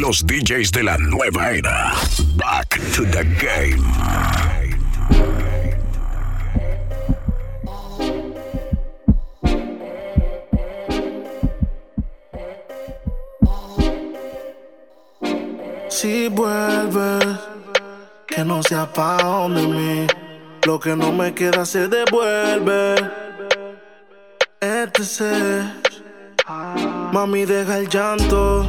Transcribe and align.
Los 0.00 0.26
DJs 0.26 0.72
de 0.72 0.82
la 0.82 0.98
nueva 0.98 1.50
era. 1.50 1.92
Back 2.34 2.78
to 2.94 3.02
the 3.04 3.24
game. 3.40 3.82
Si 15.88 16.28
vuelves, 16.28 17.24
que 18.26 18.44
no 18.44 18.62
sea 18.62 18.92
pa' 18.92 19.16
donde 19.22 19.66
mí. 19.66 20.06
Lo 20.66 20.78
que 20.78 20.94
no 20.94 21.10
me 21.12 21.32
queda 21.32 21.64
se 21.64 21.88
devuelve. 21.88 22.96
Este 24.60 25.62
Mami, 27.12 27.44
deja 27.44 27.78
el 27.78 27.88
llanto. 27.88 28.68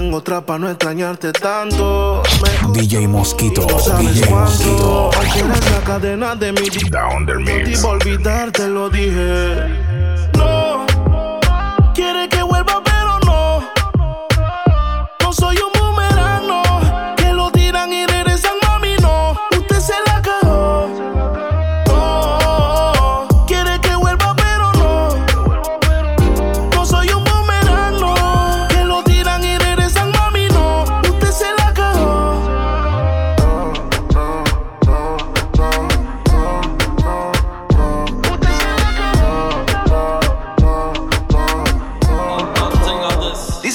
Tengo 0.00 0.16
otra 0.16 0.40
para 0.40 0.58
no 0.58 0.70
extrañarte 0.70 1.30
tanto. 1.30 2.22
DJ 2.72 3.06
Mosquito, 3.06 3.66
DJ 3.98 4.30
Mosquito. 4.30 5.10
la 5.12 5.80
cadena 5.84 6.34
de 6.34 6.52
mi 6.52 6.70
vida. 6.70 7.06
Olvidarte 7.84 8.66
lo 8.66 8.88
dije. 8.88 9.79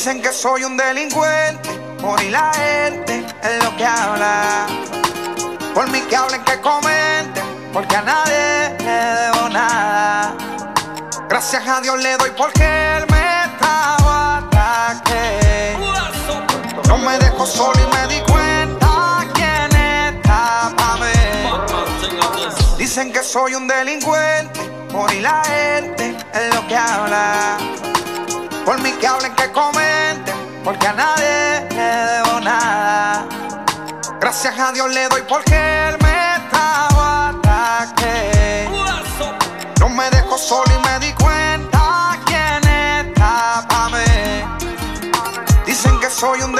Dicen 0.05 0.21
que 0.21 0.31
soy 0.31 0.63
un 0.63 0.77
delincuente, 0.77 1.67
por 1.99 2.21
y 2.21 2.29
la 2.29 2.53
gente 2.53 3.25
es 3.41 3.63
lo 3.63 3.75
que 3.75 3.83
habla. 3.83 4.67
Por 5.73 5.89
mí 5.89 5.99
que 6.01 6.15
hablen, 6.15 6.43
que 6.43 6.61
comenten, 6.61 7.43
porque 7.73 7.95
a 7.95 8.03
nadie 8.03 8.75
le 8.85 8.85
debo 8.85 9.49
nada. 9.49 10.37
Gracias 11.27 11.67
a 11.67 11.81
Dios 11.81 11.97
le 12.03 12.17
doy 12.17 12.29
porque 12.37 12.61
él 12.97 13.07
me 13.09 13.57
trajo 13.57 14.07
hasta 14.07 15.01
que 15.05 15.75
no 16.87 16.99
me 16.99 17.17
dejó 17.17 17.47
solo 17.47 17.79
y 17.79 17.95
me 17.95 18.13
di 18.13 18.21
cuenta 18.31 19.25
quién 19.33 19.75
está 19.75 20.71
pa'. 20.77 20.99
Dicen 22.77 23.11
que 23.11 23.23
soy 23.23 23.55
un 23.55 23.67
delincuente, 23.67 24.59
por 24.91 25.11
y 25.11 25.21
la 25.21 25.43
gente 25.45 26.15
es 26.31 26.53
lo 26.53 26.67
que 26.67 26.77
habla. 26.77 27.57
Por 28.65 28.79
mí 28.81 28.91
que 28.93 29.07
hablen, 29.07 29.33
que 29.35 29.51
comenten, 29.51 29.84
porque 30.65 30.87
a 30.87 30.93
nadie 30.93 31.67
le 31.69 31.89
debo 32.11 32.39
nada. 32.39 33.27
Gracias 34.19 34.57
a 34.57 34.71
Dios 34.71 34.91
le 34.91 35.07
doy 35.09 35.21
porque 35.29 35.53
él 35.53 35.95
me 36.01 36.49
trajo 36.49 37.01
hasta 37.01 37.93
que 37.95 38.67
no 39.79 39.89
me 39.89 40.09
dejó 40.09 40.37
solo 40.39 40.65
y 40.73 40.87
me 40.87 41.05
di 41.05 41.13
cuenta 41.13 42.17
quién 42.25 42.67
está 42.67 43.63
pa' 43.69 43.89
mí. 43.89 44.43
Dicen 45.67 45.99
que 45.99 46.09
soy 46.09 46.41
un 46.41 46.54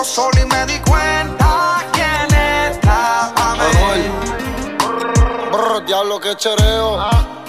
dejó 0.00 0.04
solo 0.04 0.40
y 0.40 0.46
me 0.46 0.66
di 0.66 0.78
cuenta 0.80 1.84
quién 1.92 2.28
mí. 3.58 4.10
Brr, 5.52 5.84
diablo 5.86 6.20
que 6.20 6.36
chereo. 6.36 6.98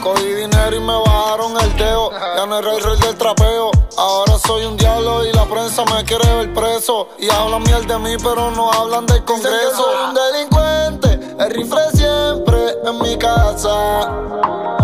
Cogí 0.02 0.34
dinero 0.34 0.76
y 0.76 0.80
me 0.80 0.98
bajaron 0.98 1.58
el 1.62 1.76
teo. 1.76 2.12
Ya 2.12 2.46
no 2.46 2.58
era 2.58 2.74
el 2.74 2.84
rey 2.84 2.98
del 3.00 3.16
trapeo. 3.16 3.72
Ahora 3.98 4.38
soy 4.40 4.66
un 4.66 4.76
diablo 4.76 5.24
y 5.26 5.32
la 5.32 5.46
prensa 5.46 5.86
me 5.86 6.04
quiere 6.04 6.28
ver 6.36 6.54
preso. 6.54 7.10
Y 7.20 7.30
hablan 7.30 7.64
miel 7.64 7.86
de 7.86 8.00
mí, 8.00 8.16
pero 8.18 8.50
no 8.52 8.72
hablan 8.72 9.06
del 9.06 9.24
congreso. 9.24 9.76
Soy 9.76 9.96
un 10.08 10.14
delincuente, 10.16 11.36
el 11.44 11.52
rifle 11.52 11.92
siempre 11.94 12.76
en 12.84 13.00
mi 13.00 13.18
casa. 13.18 14.81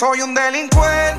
Soy 0.00 0.22
un 0.22 0.32
delincuente, 0.32 1.09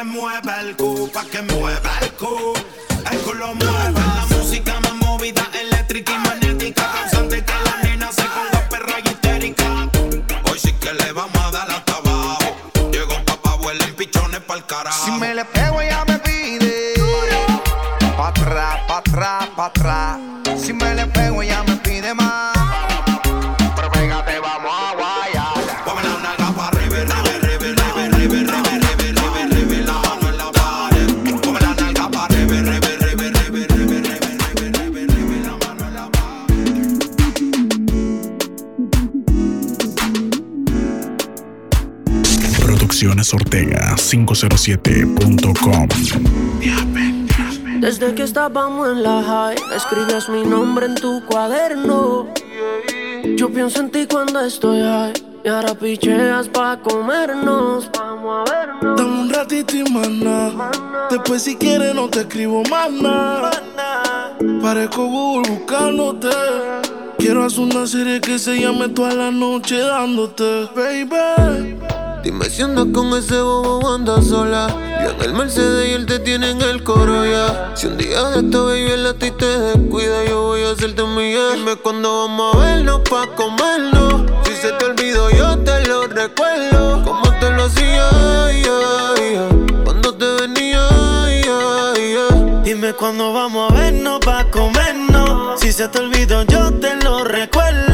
que 0.00 0.04
mueva 0.04 0.60
el 0.62 0.76
cu, 0.76 1.10
pa' 1.12 1.24
que 1.26 1.42
mueva. 1.42 1.92
El 2.00 2.09
Producciones 43.00 43.32
Ortega 43.32 43.96
507.com. 43.96 45.88
Desde 47.80 48.14
que 48.14 48.22
estábamos 48.24 48.90
en 48.90 49.02
la 49.02 49.22
high, 49.22 49.56
escribías 49.74 50.28
mi 50.28 50.44
nombre 50.44 50.84
en 50.84 50.96
tu 50.96 51.24
cuaderno. 51.24 52.26
Yo 53.38 53.48
pienso 53.48 53.80
en 53.80 53.90
ti 53.90 54.06
cuando 54.06 54.40
estoy 54.40 54.82
high. 54.82 55.14
Y 55.42 55.48
ahora 55.48 55.74
picheas 55.74 56.48
pa' 56.48 56.78
comernos. 56.82 57.90
Vamos 57.96 58.46
a 58.46 58.52
vernos. 58.52 58.96
Dame 58.98 59.20
un 59.22 59.30
ratito 59.30 59.78
y 59.78 59.84
mana. 59.90 60.70
Después 61.08 61.40
si 61.40 61.56
quieres 61.56 61.94
no 61.94 62.10
te 62.10 62.20
escribo 62.20 62.62
más 62.64 62.92
nada. 62.92 63.50
Parezco 64.60 65.06
Google 65.06 65.50
buscándote. 65.50 66.28
Quiero 67.16 67.44
más 67.44 67.56
una 67.56 67.86
serie 67.86 68.20
que 68.20 68.38
se 68.38 68.60
llame 68.60 68.90
toda 68.90 69.14
la 69.14 69.30
noche 69.30 69.78
dándote, 69.78 70.68
baby. 70.74 71.69
Dime 72.22 72.50
si 72.50 72.60
andas 72.60 72.86
con 72.92 73.16
ese 73.16 73.40
bobo 73.40 73.94
andas 73.94 74.26
sola. 74.26 74.68
Yo 75.02 75.10
en 75.10 75.22
el 75.22 75.32
Mercedes 75.32 75.88
y 75.88 75.92
él 75.92 76.04
te 76.04 76.18
tiene 76.18 76.50
en 76.50 76.60
el 76.60 76.84
coro 76.84 77.24
ya. 77.24 77.72
Si 77.74 77.86
un 77.86 77.96
día 77.96 78.22
de 78.24 78.40
esta 78.40 78.58
baby 78.60 78.90
el 78.90 79.06
a 79.06 79.14
te 79.14 79.30
descuida, 79.30 80.24
yo 80.28 80.42
voy 80.42 80.62
a 80.64 80.72
hacerte 80.72 81.02
mía. 81.04 81.54
Dime 81.54 81.76
cuándo 81.76 82.26
vamos 82.26 82.54
a 82.54 82.58
vernos 82.58 83.00
pa' 83.08 83.26
comernos. 83.34 84.24
Si 84.44 84.54
se 84.54 84.70
te 84.72 84.84
olvidó, 84.84 85.30
yo 85.30 85.58
te 85.60 85.86
lo 85.86 86.06
recuerdo. 86.08 87.02
Como 87.04 87.32
te 87.38 87.50
lo 87.52 87.64
hacía, 87.64 88.10
cuando 89.84 90.14
te 90.14 90.26
venía, 90.42 90.88
Dime 92.62 92.92
cuándo 92.92 93.32
vamos 93.32 93.72
a 93.72 93.74
vernos 93.74 94.20
pa' 94.20 94.44
comernos. 94.50 95.58
Si 95.58 95.72
se 95.72 95.88
te 95.88 95.98
olvidó, 95.98 96.42
yo 96.42 96.70
te 96.74 96.96
lo 96.96 97.24
recuerdo. 97.24 97.89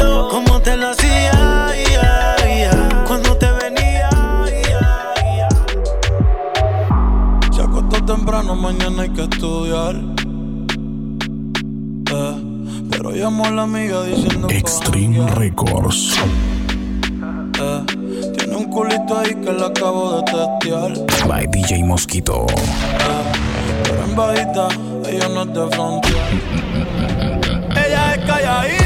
Temprano, 8.46 8.54
mañana 8.54 9.02
hay 9.02 9.10
que 9.10 9.22
estudiar. 9.22 9.96
Eh, 12.12 12.42
pero 12.90 13.10
llamó 13.12 13.46
a 13.46 13.50
la 13.50 13.62
amiga 13.62 14.02
diciendo 14.04 14.48
Extreme 14.50 15.26
Records. 15.34 16.14
Eh, 17.58 17.82
tiene 18.36 18.56
un 18.56 18.64
culito 18.64 19.18
ahí 19.18 19.34
que 19.34 19.52
le 19.52 19.64
acabo 19.64 20.16
de 20.16 20.22
testear. 20.24 20.92
By 21.26 21.46
DJ 21.48 21.84
Mosquito. 21.84 22.46
Eh, 22.50 23.32
pero 23.84 24.04
en 24.04 24.16
bajita, 24.16 24.68
ella 25.08 25.28
no 25.28 25.42
es 25.42 25.54
de 25.54 25.68
frontera. 25.74 26.28
ella 27.86 28.14
es 28.14 28.24
calladita, 28.26 28.85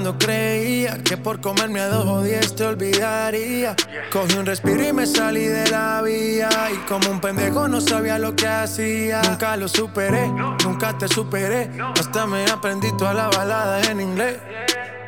Cuando 0.00 0.16
creía 0.16 1.02
que 1.02 1.16
por 1.16 1.40
comerme 1.40 1.80
a 1.80 1.88
dos 1.88 2.06
o 2.06 2.22
diez 2.22 2.54
te 2.54 2.64
olvidaría. 2.64 3.74
Cogí 4.12 4.36
un 4.38 4.46
respiro 4.46 4.86
y 4.86 4.92
me 4.92 5.04
salí 5.06 5.46
de 5.46 5.68
la 5.72 6.00
vía. 6.02 6.48
Y 6.72 6.76
como 6.88 7.10
un 7.10 7.20
pendejo 7.20 7.66
no 7.66 7.80
sabía 7.80 8.16
lo 8.16 8.36
que 8.36 8.46
hacía. 8.46 9.20
Nunca 9.22 9.56
lo 9.56 9.66
superé, 9.66 10.28
nunca 10.64 10.96
te 10.96 11.08
superé. 11.08 11.68
Hasta 11.98 12.28
me 12.28 12.44
aprendí 12.44 12.96
toda 12.96 13.12
la 13.12 13.26
balada 13.26 13.82
en 13.90 14.00
inglés. 14.00 14.36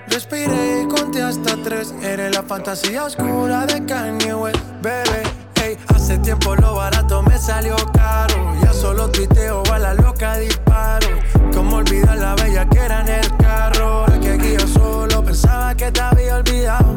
Respiré 0.09 0.83
y 0.83 0.89
conté 0.89 1.23
hasta 1.23 1.55
tres. 1.63 1.95
Eres 2.03 2.35
la 2.35 2.43
fantasía 2.43 3.05
oscura 3.05 3.67
de 3.67 3.87
Kanye 3.87 4.35
West, 4.35 4.59
bebé. 4.83 5.23
Hey, 5.55 5.79
hace 5.95 6.19
tiempo 6.19 6.57
lo 6.57 6.75
barato 6.75 7.23
me 7.23 7.39
salió 7.39 7.77
caro. 7.93 8.57
Ya 8.61 8.73
solo 8.73 9.09
tuiteo 9.09 9.63
a 9.73 9.79
la 9.79 9.95
loca 9.95 10.37
disparo. 10.39 11.07
Como 11.55 11.77
olvidar 11.77 12.19
la 12.19 12.35
bella 12.35 12.69
que 12.69 12.79
era 12.81 13.03
en 13.03 13.09
el 13.09 13.37
carro. 13.37 14.10
Que 14.31 14.37
aquí 14.37 14.53
yo 14.53 14.69
solo 14.69 15.25
pensaba 15.25 15.75
que 15.75 15.91
te 15.91 16.01
había 16.01 16.37
olvidado. 16.37 16.97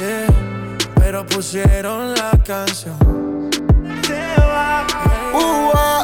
Yeah, 0.00 0.26
pero 0.96 1.24
pusieron 1.24 2.12
la 2.12 2.32
canción. 2.44 2.98
Va. 4.50 4.84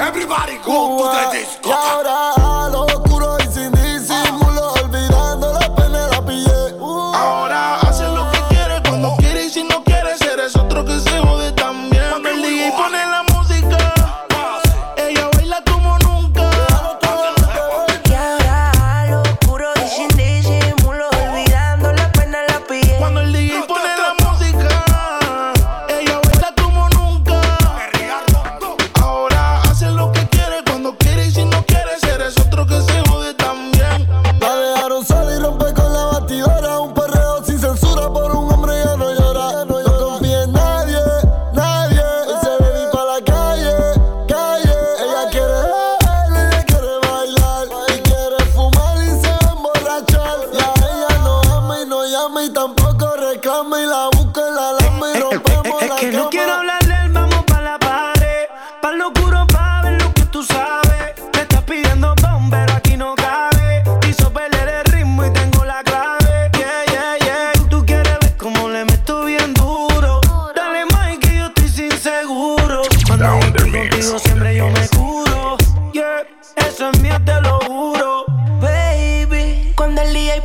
Everybody 0.06 0.56
go 0.64 0.99
to 0.99 1.10
the 1.10 1.37
disco. 1.37 1.69
Y 1.69 1.72
ahora 1.72 2.69
lo 2.70 2.84
oscuro 2.84 3.12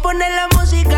cuando 0.01 0.25
el 0.25 0.29
DJ 0.29 0.29
pone 0.29 0.29
la 0.29 0.47
música, 0.57 0.96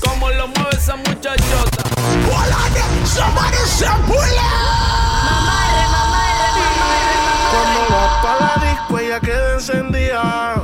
Como 0.00 0.30
lo 0.30 0.48
mueve 0.48 0.76
esa 0.76 0.96
muchachota. 0.96 1.82
Cuando 7.50 7.80
va 7.90 8.22
pa' 8.22 8.36
la 8.40 8.54
disco 8.64 8.98
ella 8.98 9.20
queda 9.20 9.54
encendida. 9.54 10.62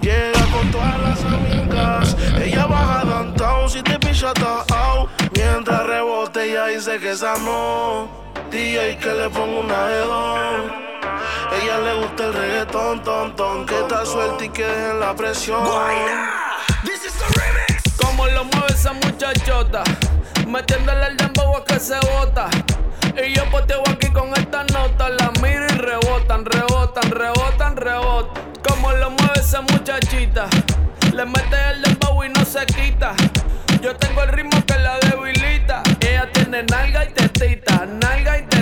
Llega 0.00 0.46
con 0.52 0.70
todas 0.70 0.98
las 1.00 1.24
amigas. 1.24 2.16
Ella 2.40 2.66
baja 2.66 3.04
downtown 3.04 3.68
si 3.68 3.82
te 3.82 3.98
picha 3.98 4.32
out. 4.70 5.10
Mientras 5.34 5.86
rebote 5.86 6.50
ella 6.50 6.66
dice 6.66 6.98
que 6.98 7.10
esa 7.12 7.36
no 7.38 8.08
DJ 8.50 8.98
que 8.98 9.12
le 9.14 9.30
pongo 9.30 9.60
una 9.60 9.86
de 9.86 9.98
dos 10.00 10.91
Ella 11.60 11.78
le 11.78 11.94
gusta 11.94 12.24
el 12.24 12.32
reggaetón, 12.32 13.02
ton, 13.02 13.36
ton 13.36 13.66
Que 13.66 13.78
está 13.78 14.06
suelta 14.06 14.44
y 14.44 14.48
que 14.48 14.64
dejen 14.64 15.00
la 15.00 15.14
presión 15.14 15.64
Como 17.96 18.26
lo 18.26 18.44
mueve 18.44 18.72
esa 18.72 18.92
muchachota. 18.92 19.82
Metiéndole 20.46 21.06
el 21.08 21.16
dembow 21.16 21.56
a 21.56 21.64
que 21.64 21.78
se 21.78 21.98
bota. 22.00 22.48
Y 23.22 23.34
yo 23.34 23.44
poteo 23.50 23.82
aquí 23.90 24.08
con 24.10 24.30
esta 24.36 24.64
nota. 24.64 25.08
La 25.10 25.30
miro 25.42 25.66
y 25.66 25.78
rebotan, 25.78 26.44
rebotan, 26.44 27.10
rebotan, 27.10 27.76
rebotan. 27.76 28.44
Como 28.66 28.92
lo 28.92 29.10
mueve 29.10 29.40
esa 29.40 29.60
muchachita. 29.62 30.46
Le 31.12 31.24
mete 31.26 31.56
el 31.70 31.82
dembow 31.82 32.24
y 32.24 32.28
no 32.30 32.44
se 32.44 32.64
quita. 32.66 33.14
Yo 33.80 33.94
tengo 33.96 34.22
el 34.22 34.28
ritmo 34.28 34.64
que 34.66 34.78
la 34.78 34.98
debilita. 35.00 35.82
Tiene 36.30 36.62
nalga 36.62 37.04
y 37.04 37.12
nalga 38.00 38.38
y. 38.38 38.52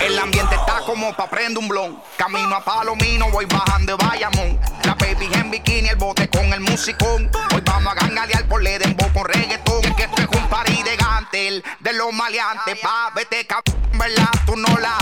El 0.00 0.18
ambiente 0.18 0.54
está 0.54 0.80
como 0.86 1.14
pa' 1.14 1.28
prender 1.28 1.58
un 1.58 1.68
blon. 1.68 2.02
Camino 2.16 2.56
a 2.56 2.64
Palomino, 2.64 3.30
voy 3.30 3.44
bajando 3.44 3.96
de 3.96 4.04
Bayamón. 4.04 4.58
La 4.84 4.94
baby 4.94 5.28
en 5.34 5.50
bikini, 5.50 5.90
el 5.90 5.96
bote 5.96 6.28
con 6.28 6.52
el 6.52 6.60
musicón. 6.60 7.30
Hoy 7.54 7.62
vamos 7.64 7.92
a 7.92 7.94
gangalear 7.94 8.46
por 8.48 8.62
Ledembo 8.62 9.06
con 9.12 9.24
reggaetón. 9.26 9.84
Es 9.84 9.94
que 9.94 10.04
esto 10.04 10.22
es 10.22 10.28
un 10.28 10.48
party 10.48 10.82
de 10.82 10.96
gantel, 10.96 11.64
de 11.80 11.92
los 11.92 12.12
maleantes. 12.12 12.78
Pa' 12.80 13.10
vete 13.14 13.46
cabrón, 13.46 13.76
¿verdad? 13.92 14.30
Tú 14.46 14.56
no 14.56 14.78
la 14.78 14.96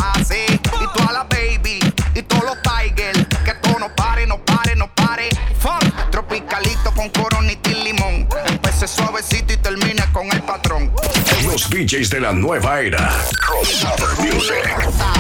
Los 11.59 11.71
DJs 11.71 12.11
de 12.11 12.21
la 12.21 12.33
nueva 12.33 12.81
era. 12.83 13.13
Crossover 13.45 14.33
Music. 14.33 14.63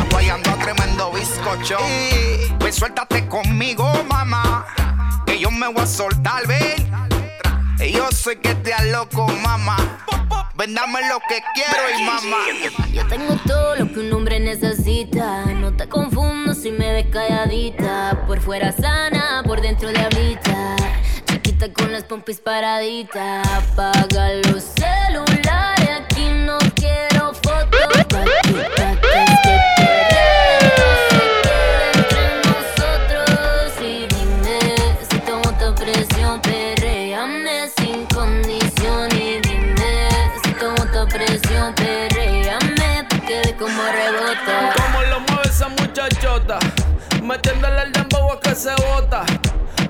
Guayando 0.09 0.52
tremendo 0.62 1.11
bizcocho. 1.11 1.78
Pues 2.61 2.76
suéltate 2.76 3.26
conmigo, 3.26 3.92
mamá. 4.09 4.64
Que 5.26 5.40
yo 5.40 5.50
me 5.50 5.66
voy 5.66 5.83
a 5.83 5.87
soltar, 5.87 6.47
ven. 6.47 6.88
Y 7.80 7.90
Yo 7.90 8.09
sé 8.12 8.38
que 8.38 8.54
te 8.54 8.71
loco, 8.92 9.26
mamá. 9.42 9.78
Ven, 10.54 10.75
dame 10.76 11.00
lo 11.09 11.18
que 11.28 11.42
quiero 11.54 11.99
y 11.99 12.04
mamá. 12.04 12.87
Yo 12.92 13.04
tengo 13.09 13.35
todo 13.45 13.75
lo 13.75 13.92
que 13.92 13.99
un 13.99 14.12
hombre 14.12 14.38
necesita. 14.38 15.45
No 15.47 15.75
te 15.75 15.88
confundo 15.88 16.54
si 16.54 16.71
me 16.71 16.92
ves 16.92 17.07
calladita. 17.11 18.16
Por 18.28 18.40
fuera 18.40 18.71
sana, 18.71 19.42
por 19.45 19.61
dentro 19.61 19.88
diablita. 19.88 20.76
Chiquita 21.26 21.73
con 21.73 21.90
las 21.90 22.04
pompis 22.04 22.38
paraditas. 22.38 23.45
Apaga 23.49 24.35
los 24.50 24.62
celulares, 24.62 25.77
Metiéndole 47.23 47.83
el 47.83 47.93
dembow 47.93 48.33
a 48.33 48.40
que 48.40 48.55
se 48.55 48.71
bota. 48.75 49.23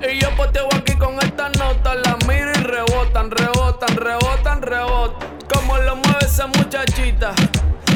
Y 0.02 0.18
yo 0.18 0.28
poteo 0.36 0.68
aquí 0.74 0.96
con 0.98 1.14
esta 1.22 1.48
nota. 1.50 1.94
La 1.94 2.16
miro 2.26 2.50
y 2.50 2.62
rebotan, 2.64 3.30
rebotan, 3.30 3.96
rebotan, 3.96 4.62
rebotan. 4.62 5.28
Como 5.52 5.78
lo 5.78 5.96
mueve 5.96 6.24
esa 6.24 6.48
muchachita. 6.48 7.32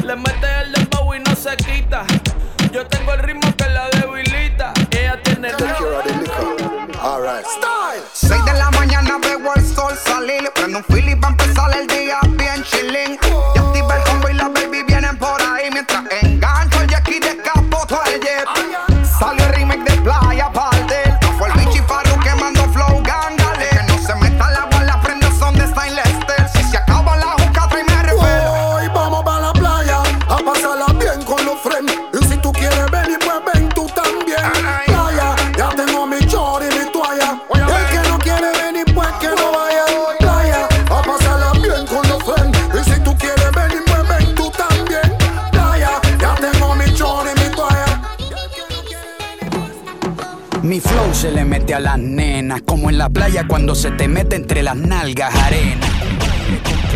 Le 0.03 0.17
mete 0.17 0.47
el 0.61 0.73
dembow 0.73 1.13
y 1.13 1.19
no 1.19 1.33
se 1.33 1.55
quita. 1.55 2.05
Yo 2.73 2.85
tengo 2.87 3.13
el 3.13 3.19
ritmo 3.19 3.55
que 3.55 3.69
la 3.69 3.89
debilita. 3.89 4.73
Ella 4.91 5.17
tiene 5.23 5.47
el 5.47 5.55
Alright. 7.01 7.45
Style. 7.45 8.03
6 8.11 8.45
de 8.45 8.53
la 8.53 8.69
mañana 8.71 9.17
veo 9.21 9.53
el 9.55 9.65
sol 9.65 9.93
salir. 10.05 10.51
Prendo 10.55 10.79
un 10.79 10.83
Philip 10.83 11.19
para 11.21 11.31
empezar 11.31 11.77
el 11.77 11.87
día 11.87 12.19
bien 12.31 12.63
chilling. 12.63 13.17
Y 13.55 13.59
activa 13.59 13.95
el 13.95 14.03
combo 14.03 14.29
y 14.29 14.33
la 14.33 14.49
baby 14.49 14.83
vienen 14.83 14.92
las 51.83 51.99
nenas, 51.99 52.61
como 52.65 52.89
en 52.89 52.97
la 52.97 53.09
playa 53.09 53.45
cuando 53.45 53.75
se 53.75 53.91
te 53.91 54.07
mete 54.07 54.37
entre 54.37 54.63
las 54.63 54.77
nalgas 54.77 55.35
arena. 55.35 55.85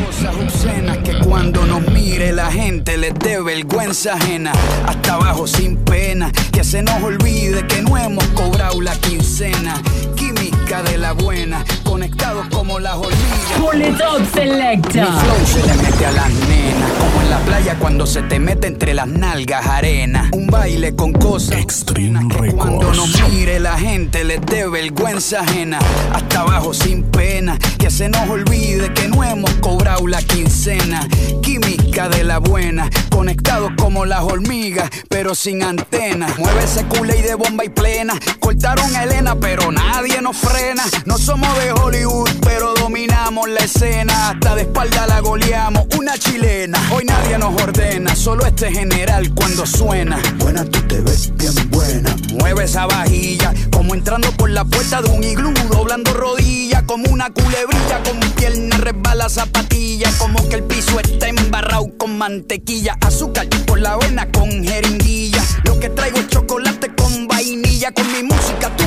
Cosas 0.05 0.33
obscenas 0.35 0.99
que 0.99 1.19
cuando 1.19 1.65
nos 1.65 1.81
mire 1.91 2.31
la 2.31 2.49
gente 2.49 2.97
les 2.97 3.13
dé 3.15 3.41
vergüenza 3.41 4.13
ajena. 4.13 4.53
Hasta 4.85 5.15
abajo 5.15 5.45
sin 5.45 5.75
pena, 5.75 6.31
que 6.53 6.63
se 6.63 6.81
nos 6.81 7.03
olvide 7.03 7.67
que 7.67 7.81
no 7.81 7.97
hemos 7.97 8.23
cobrado 8.27 8.81
la 8.81 8.95
quincena. 8.95 9.73
Química 10.15 10.81
de 10.83 10.97
la 10.97 11.11
buena, 11.11 11.65
conectados 11.83 12.47
como 12.47 12.79
las 12.79 12.95
hormigas. 12.95 13.36
Pull 13.57 13.81
it 13.81 14.01
up, 14.01 14.25
selecta. 14.33 15.01
Mi 15.01 15.19
flow 15.19 15.45
se 15.45 15.65
le 15.65 15.73
mete 15.81 16.05
a 16.05 16.11
las 16.11 16.29
nenas, 16.29 16.91
como 16.99 17.21
en 17.21 17.29
la 17.29 17.39
playa 17.39 17.75
cuando 17.79 18.05
se 18.05 18.21
te 18.23 18.39
mete 18.39 18.67
entre 18.67 18.93
las 18.93 19.07
nalgas 19.07 19.65
arena. 19.65 20.29
Un 20.33 20.47
baile 20.47 20.95
con 20.95 21.13
cosas 21.13 21.59
Extreme 21.59 22.07
cuando 22.55 22.93
nos 22.93 23.21
mire 23.29 23.59
la 23.59 23.77
gente 23.77 24.23
les 24.23 24.41
dé 24.41 24.67
vergüenza 24.67 25.41
ajena. 25.41 25.79
Hasta 26.13 26.41
abajo 26.41 26.73
sin 26.73 27.03
pena, 27.03 27.57
que 27.77 27.89
se 27.89 28.09
nos 28.09 28.29
olvide 28.29 28.93
que 28.93 29.07
no 29.07 29.23
hemos 29.23 29.51
cobrado 29.55 30.07
la 30.07 30.21
quincena. 30.21 31.07
Química 31.41 32.09
de 32.09 32.23
la 32.23 32.39
buena, 32.39 32.89
conectados 33.09 33.71
como 33.77 34.05
las 34.05 34.21
hormigas, 34.21 34.89
pero 35.09 35.35
sin 35.35 35.63
antena. 35.63 36.27
Mueve 36.37 36.63
ese 36.63 36.85
culé 36.85 37.19
y 37.19 37.21
de 37.23 37.35
bomba 37.35 37.65
y 37.65 37.69
plena. 37.69 38.13
Cortaron 38.39 38.95
a 38.95 39.03
Elena, 39.03 39.35
pero 39.35 39.71
nadie 39.71 40.21
nos 40.21 40.37
frena. 40.37 40.83
No 41.05 41.17
somos 41.17 41.57
de 41.57 41.71
Hollywood, 41.71 42.29
pero 42.41 42.73
dominamos 42.75 43.46
la 43.49 43.61
escena. 43.61 44.29
Hasta 44.29 44.55
de 44.55 44.63
espalda 44.63 45.07
la 45.07 45.19
goleamos, 45.19 45.85
una 45.97 46.17
chilena. 46.17 46.79
Hoy 46.93 47.05
nadie 47.05 47.37
nos 47.37 47.61
ordena, 47.61 48.15
solo 48.15 48.45
este 48.45 48.71
general 48.71 49.33
cuando 49.33 49.65
suena. 49.65 50.19
Buena, 50.37 50.65
tú 50.65 50.81
te 50.87 51.01
ves 51.01 51.35
bien 51.35 51.53
buena. 51.69 52.15
Mueve 52.33 52.65
esa 52.65 52.85
vajilla, 52.85 53.53
como 53.71 53.93
entrando 53.93 54.31
por 54.31 54.49
la 54.49 54.65
puerta 54.65 55.01
de 55.01 55.09
un 55.09 55.23
iglú, 55.23 55.53
doblando 55.69 56.13
rodillas, 56.13 56.83
como 56.83 57.09
una 57.09 57.29
culebrilla, 57.29 58.03
con 58.03 58.19
pierna 58.33 58.77
resbala 58.77 59.29
zapatilla, 59.29 60.09
como 60.17 60.47
que 60.49 60.55
el 60.55 60.63
piso 60.63 60.99
está 60.99 61.27
embarrado 61.27 61.89
con 61.97 62.17
mantequilla, 62.17 62.97
azúcar 63.01 63.47
por 63.65 63.79
la 63.79 63.97
vena 63.97 64.29
con 64.31 64.49
jeringuilla. 64.63 65.43
Lo 65.63 65.79
que 65.79 65.89
traigo 65.89 66.17
es 66.19 66.27
chocolate 66.27 66.93
con 66.95 67.27
vainilla, 67.27 67.91
con 67.91 68.11
mi 68.11 68.23
música 68.23 68.71
tú 68.77 68.86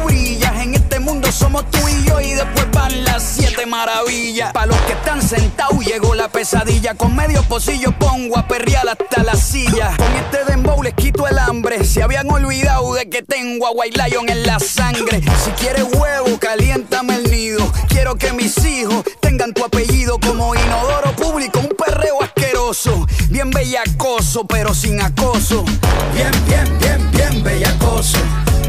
somos 1.33 1.71
tú 1.71 1.79
y 1.89 2.05
yo 2.05 2.21
y 2.21 2.35
después 2.35 2.67
van 2.73 3.05
las 3.05 3.23
siete 3.23 3.67
maravillas. 3.67 4.53
Para 4.53 4.67
los 4.67 4.77
que 4.83 4.93
están 4.93 5.23
sentados 5.23 5.85
llegó 5.85 6.15
la 6.15 6.29
pesadilla. 6.29 6.95
Con 6.95 7.15
medio 7.15 7.43
pocillo 7.45 7.93
pongo 7.93 8.39
a 8.39 8.47
perrear 8.47 8.89
hasta 8.89 9.23
la 9.23 9.35
silla. 9.35 9.95
Con 9.97 10.13
este 10.17 10.45
dembow 10.51 10.83
les 10.83 10.95
quito 10.95 11.27
el 11.27 11.39
hambre. 11.39 11.85
Se 11.85 12.03
habían 12.03 12.31
olvidado 12.31 12.95
de 12.95 13.09
que 13.09 13.23
tengo 13.23 13.67
a 13.67 13.71
White 13.71 14.01
Lion 14.03 14.29
en 14.29 14.45
la 14.45 14.59
sangre. 14.59 15.21
Si 15.45 15.51
quieres 15.53 15.85
huevo, 15.93 16.39
caliéntame 16.39 17.17
el 17.17 17.31
nido. 17.31 17.71
Quiero 17.89 18.17
que 18.17 18.33
mis 18.33 18.57
hijos 18.65 19.05
tengan 19.21 19.53
tu 19.53 19.65
apellido 19.65 20.19
como 20.19 20.55
inodoro 20.55 21.13
público. 21.17 21.61
Un 21.61 21.77
perreo 21.77 22.23
asqueroso. 22.23 23.07
Bien 23.29 23.51
bellacoso, 23.51 24.47
pero 24.47 24.75
sin 24.75 25.01
acoso. 25.01 25.65
Bien, 26.15 26.33
bien, 26.47 26.79
bien, 26.79 27.11
bien 27.13 27.43
bellacoso. 27.43 28.19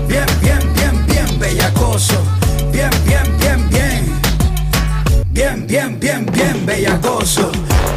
Bien, 0.07 0.25
bien, 0.41 0.59
bien, 0.73 1.05
bien 1.07 1.39
bellacoso. 1.39 2.40
Bien, 5.71 5.97
bien, 6.01 6.25
bien, 6.33 6.65
bellacoso. 6.65 7.49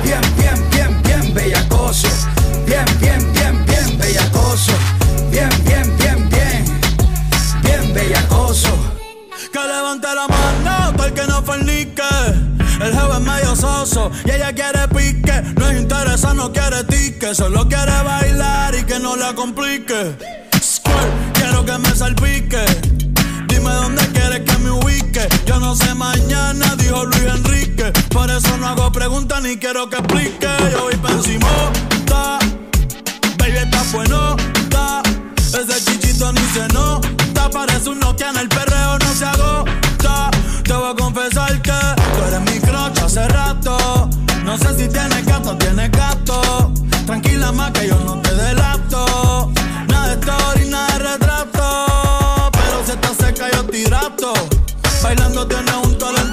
Bien, 0.05 0.21
bien, 0.39 0.55
bien, 0.71 1.03
bien 1.03 1.35
bellacoso. 1.35 2.07
Bien, 2.65 2.85
bien, 3.01 3.19
bien, 3.33 3.67
bien 3.67 3.99
bellacoso. 3.99 4.71
Bien, 5.29 5.49
bien, 5.65 5.97
bien, 5.97 6.29
bien. 6.29 6.65
Bien 7.65 7.93
bellacoso. 7.93 8.69
Que 9.53 9.59
levante 9.59 10.07
la 10.07 10.29
mano, 10.29 11.05
el 11.05 11.13
que 11.15 11.27
no 11.27 11.43
fornique. 11.43 12.01
El 12.81 12.93
jefe 12.93 13.13
es 13.13 13.21
medio 13.21 13.57
soso 13.57 14.09
y 14.25 14.31
ella 14.31 14.53
quiere 14.53 14.87
pique. 14.95 15.43
No 15.59 15.69
es 15.69 15.83
interesa, 15.83 16.33
no 16.33 16.53
quiere 16.53 16.85
tique. 16.85 17.35
Solo 17.35 17.67
quiere 17.67 17.91
bailar 18.05 18.24
hago 28.75 28.91
preguntas 28.93 29.43
ni 29.43 29.57
quiero 29.57 29.89
que 29.89 29.97
explique. 29.97 30.49
Yo 30.73 30.85
voy 30.85 30.97
pa' 30.97 31.13
encima, 31.13 31.49
ta. 32.07 32.39
Baby, 33.39 33.59
está 33.59 33.83
bueno, 33.93 34.37
ta. 34.69 35.03
Ese 35.37 35.85
chichito 35.85 36.33
ni 36.33 36.41
se 36.53 36.67
nota. 36.69 37.51
Parece 37.51 37.91
un 37.91 38.01
Nokia 38.01 38.31
en 38.31 38.39
el 38.39 38.49
perreo, 38.49 38.99
no 38.99 39.15
se 39.15 39.25
agota. 39.25 40.31
Te 40.65 40.73
voy 40.73 40.91
a 40.91 40.95
confesar 40.95 41.63
que 41.63 41.73
tú 41.73 42.25
eres 42.27 42.41
mi 42.53 42.61
crocha 42.61 43.05
hace 43.05 43.29
rato. 43.29 44.11
No 44.45 44.59
sé 44.59 44.69
si 44.77 44.89
tienes 44.89 45.25
gato 45.25 45.57
tienes 45.57 45.91
gato. 45.93 46.73
Tranquila 47.07 47.53
más 47.53 47.71
que 47.73 47.89
yo 47.89 47.99
no 48.01 48.21
te 48.23 48.35
delato. 48.35 49.53
Nada 49.89 50.09
de 50.09 50.21
story, 50.21 50.69
nada 50.69 50.99
de 50.99 50.99
retrato. 50.99 52.51
Pero 52.53 52.85
si 52.85 52.93
estás 52.93 53.17
seca 53.17 53.51
yo 53.53 53.65
tirato. 53.65 54.33
Bailando 55.03 55.47
tienes 55.47 55.75
un 55.75 55.99
talento 55.99 56.24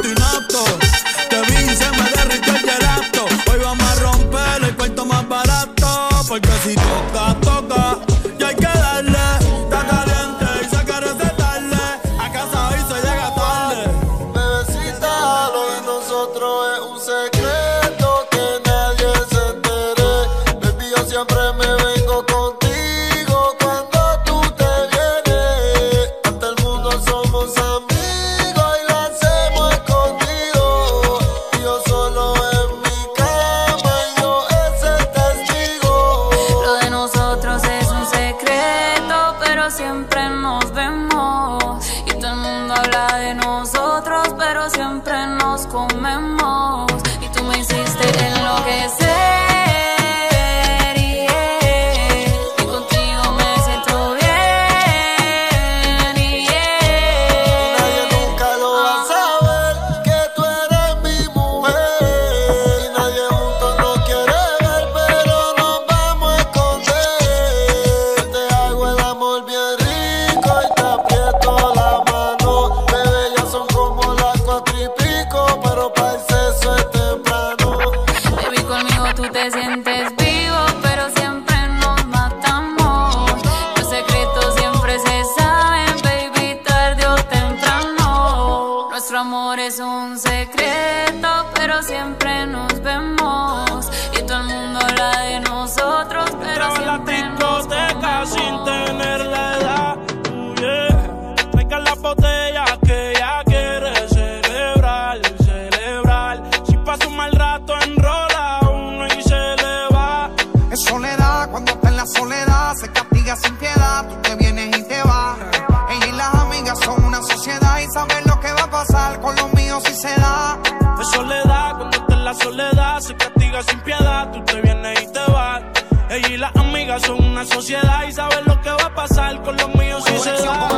saben 117.94 118.24
lo 118.26 118.40
que 118.40 118.52
va 118.54 118.64
a 118.64 118.70
pasar 118.70 119.20
con 119.22 119.36
los 119.36 119.54
míos 119.54 119.84
si 119.86 119.94
se 119.94 120.10
da. 120.20 120.58
Es 121.00 121.08
soledad, 121.10 121.78
cuando 121.78 121.98
está 121.98 122.14
en 122.14 122.26
la 122.26 122.34
soledad, 122.34 123.00
se 123.00 123.16
castiga 123.16 123.64
sin 123.64 123.80
piedad. 123.82 124.32
Tú 124.32 124.44
te 124.46 124.62
vienes 124.62 125.02
y 125.02 125.08
te 125.12 125.32
vas. 125.32 125.64
Ella 126.10 126.28
y 126.28 126.38
las 126.38 126.56
amigas 126.56 127.02
son 127.04 127.24
una 127.24 127.46
sociedad 127.46 128.04
y 128.08 128.12
saben 128.12 128.46
lo 128.46 128.60
que 128.62 128.70
va 128.70 128.86
a 128.86 128.96
pasar 128.96 129.42
con 129.44 129.56
los 129.58 129.76
míos 129.76 130.04
si 130.06 130.18
se 130.20 130.32
da. 130.32 130.71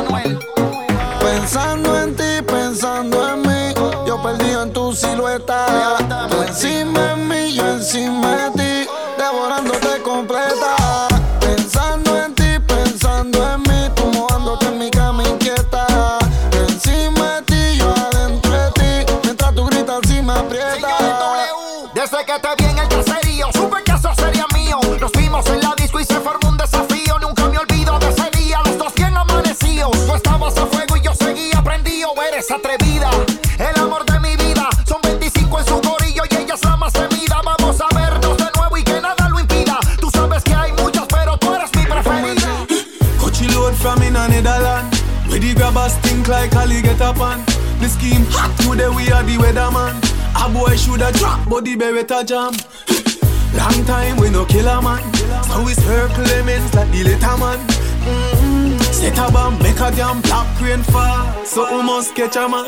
The 51.84 51.92
beretta 51.92 52.24
jam. 52.24 52.52
Long 53.56 53.84
time 53.84 54.16
we 54.16 54.30
no 54.30 54.44
kill 54.44 54.68
a 54.68 54.80
man. 54.82 55.02
So 55.44 55.62
we 55.64 55.74
circle 55.74 56.24
lemons 56.24 56.74
like 56.74 56.90
the 56.90 57.04
little 57.04 57.38
man. 57.38 57.58
Mm-hmm. 57.58 58.73
Set 59.04 59.18
a 59.18 59.30
bomb, 59.30 59.58
make 59.58 59.78
a 59.80 59.90
damn 59.90 60.22
black 60.22 60.60
rain 60.62 60.82
fall. 60.84 61.44
So 61.44 61.76
we 61.76 61.82
must 61.82 62.14
catch 62.14 62.36
a 62.36 62.48
man. 62.48 62.64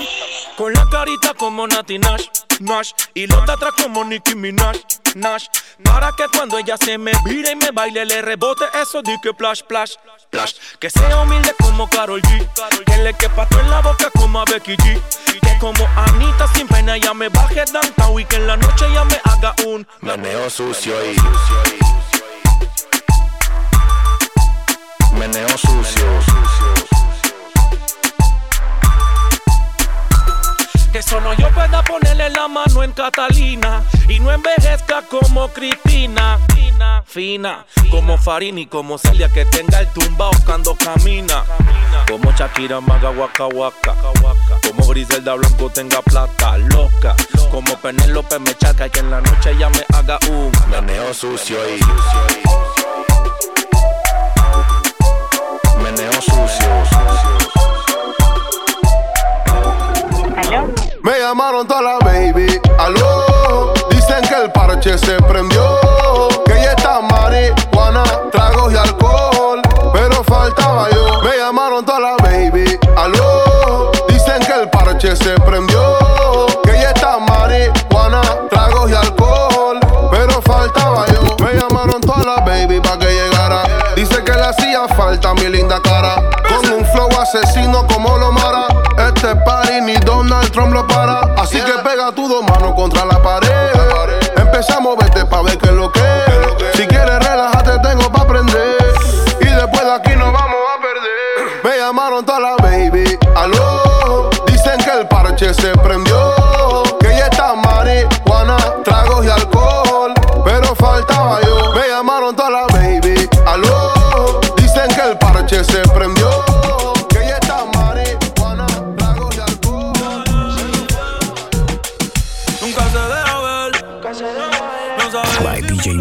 Con 0.59 0.75
la 0.75 0.85
carita 0.91 1.33
como 1.33 1.67
Nati 1.67 1.99
Nash, 1.99 2.27
Nash. 2.61 2.93
Y 3.15 3.27
los 3.27 3.47
de 3.47 3.53
atrás 3.53 3.73
como 3.83 4.05
Nicki 4.05 4.35
Minaj, 4.35 4.77
Nash. 5.15 5.47
Para 5.83 6.13
que 6.13 6.25
cuando 6.29 6.59
ella 6.59 6.77
se 6.77 6.99
me 6.99 7.13
vire 7.25 7.53
y 7.53 7.57
me 7.57 7.71
baile, 7.71 8.05
le 8.05 8.21
rebote 8.21 8.67
eso 8.83 9.01
de 9.01 9.17
que 9.23 9.33
plash, 9.33 9.63
plash, 9.63 9.93
plash. 10.29 10.57
Que 10.79 10.91
sea 10.91 11.23
humilde 11.23 11.55
como 11.59 11.89
Karol 11.89 12.21
G. 12.21 12.47
Que 12.85 12.99
le 12.99 13.15
quepa 13.15 13.49
todo 13.49 13.61
en 13.61 13.71
la 13.71 13.81
boca 13.81 14.11
como 14.11 14.39
a 14.39 14.45
Becky 14.45 14.77
G. 14.77 15.01
Que 15.41 15.59
como 15.59 15.89
Anita 15.97 16.47
sin 16.49 16.69
pena 16.69 16.99
ya 16.99 17.15
me 17.15 17.31
baje 17.31 17.65
downtown 17.65 18.21
y 18.21 18.27
que 18.27 18.37
en 18.37 18.47
la 18.47 18.59
noche 18.59 18.85
ya 18.93 19.05
me 19.05 19.19
haga 19.25 19.55
un 19.65 19.89
meneo 20.03 20.51
sucio 20.51 20.93
y 21.03 21.17
meneo 25.17 25.49
sucio. 25.59 26.07
Que 30.93 31.03
solo 31.03 31.35
yo 31.35 31.51
pueda 31.51 31.83
ponerle 31.83 32.31
la 32.31 32.49
mano 32.49 32.83
en 32.83 32.93
Catalina 32.93 33.83
y 34.09 34.19
no 34.19 34.33
envejezca 34.33 35.03
como 35.03 35.49
Cristina. 35.49 36.39
Fina, 36.55 37.03
fina, 37.07 37.67
como 37.91 38.17
Farini, 38.17 38.67
como 38.67 38.97
Celia 38.97 39.29
que 39.29 39.45
tenga 39.47 39.81
el 39.81 39.89
tumbao 39.89 40.31
cuando 40.45 40.75
camina. 40.75 41.45
Como 42.09 42.33
Shakira 42.33 42.81
Maga 42.81 43.11
Waka 43.11 43.47
Waka. 43.47 43.95
Como 44.67 44.87
Griselda 44.89 45.35
Blanco 45.35 45.71
tenga 45.71 46.01
plata 46.03 46.57
loca. 46.59 47.15
Como 47.51 47.77
Penélope 47.79 48.39
me 48.39 48.55
chaca 48.55 48.87
y 48.87 48.91
que 48.91 49.01
en 49.01 49.11
la 49.11 49.21
noche 49.21 49.57
ya 49.59 49.69
me 49.71 49.85
haga 49.95 50.19
un 50.31 50.53
meneo 50.71 51.13
sucio 51.13 51.57
y 51.69 51.81
meneo 51.81 51.97
sucio. 51.97 52.66
Me 61.03 61.19
llamaron 61.21 61.69
toda 61.69 61.83
la 61.83 61.99
baby, 61.99 62.61
aló. 62.79 63.73
Dicen 63.91 64.23
que 64.29 64.35
el 64.35 64.51
parche 64.51 64.99
se 64.99 65.15
prendió. 65.23 65.79
Que 66.45 66.55
ya 66.55 66.73
está 66.73 67.01
marihuana, 67.01 68.03
tragos 68.33 68.73
y 68.73 68.77
alcohol. 68.77 69.63
Pero 69.93 70.25
faltaba 70.25 70.91
yo. 70.91 71.23
Me 71.23 71.37
llamaron 71.37 71.85
toda 71.85 72.01
la 72.01 72.17
baby, 72.17 72.79
aló. 72.97 73.93
Dicen 74.09 74.41
que 74.45 74.53
el 74.61 74.69
parche 74.71 75.15
se 75.15 75.35
prendió. 75.41 76.46
Hacía 84.77 84.97
falta 84.97 85.35
mi 85.35 85.49
linda 85.49 85.81
cara. 85.81 86.17
Con 86.49 86.73
un 86.73 86.85
flow 86.87 87.09
asesino 87.21 87.87
como 87.87 88.17
lo 88.19 88.33
mara. 88.33 88.67
Este 89.09 89.35
party 89.37 89.81
ni 89.83 89.95
Donald 89.97 90.51
Trump 90.53 90.73
lo 90.73 90.87
para. 90.87 91.21
Así 91.37 91.61
que 91.61 91.73
pega 91.85 92.13
tus 92.13 92.29
dos 92.29 92.43
manos 92.43 92.75
contra 92.75 93.05
la 93.05 93.23
pared. 93.23 93.49
Empezamos, 94.37 94.97
vete 94.99 95.25
pa' 95.25 95.43
ver 95.43 95.59
qué 95.59 95.67
es 95.67 95.75
lo 95.75 95.91
que 95.91 96.01
es. 96.01 96.77
Si 96.77 96.87
quieres 96.87 97.19
relájate, 97.19 97.79
tengo 97.81 98.11
pa' 98.11 98.23
aprender. 98.23 98.77
Y 99.41 99.47
después 99.47 99.85
de 99.85 99.93
aquí 99.93 100.17
nos 100.17 100.33
vamos 100.33 100.57
a 100.75 100.81
perder. 100.81 101.65
Me 101.65 101.79
llamaron 101.79 102.25
toda 102.25 102.41
la 102.41 102.57
baby, 102.57 103.19
aló. 103.35 104.31
Dicen 104.47 104.79
que 104.79 104.91
el 104.91 105.09
parche 105.09 105.53
se 105.55 105.73
prendió. 105.79 106.46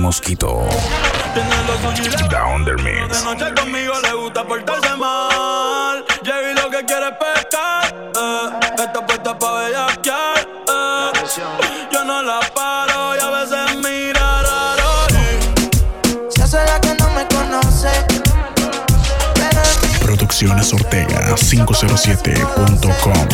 Mosquito. 0.06 0.70
Down 2.30 2.64
De 2.64 2.76
mix. 2.84 3.24
noche 3.24 3.52
conmigo 3.56 3.94
le 4.04 4.14
gusta 4.14 4.44
portarse 4.46 4.96
mal. 4.98 6.06
Llega 6.22 6.52
y 6.52 6.54
lo 6.54 6.70
que 6.70 6.86
quiere 6.86 7.08
es 7.08 7.14
pescar. 7.18 7.86
Eh. 8.16 8.50
Está 8.84 9.04
puesta 9.04 9.36
pa' 9.36 9.54
bellaquear. 9.64 10.38
Eh. 10.38 11.12
Yo 11.92 12.06
no 12.06 12.22
la 12.22 12.40
paro 12.54 13.16
y 13.16 13.20
a 13.20 13.30
veces 13.32 13.76
mira 13.78 14.44
raro. 14.44 15.08
y 15.10 15.12
Se 16.32 16.44
hace 16.44 16.64
la 16.64 16.80
que 16.80 16.94
no 17.00 17.10
me 17.10 17.26
conoce. 17.28 17.90
Producciones 20.02 20.72
Ortega 20.72 21.34
507.com. 21.36 23.28